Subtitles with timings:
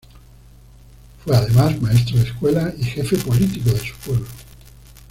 [1.23, 4.25] Fue, además, maestro de escuela y jefe político de su pueblo.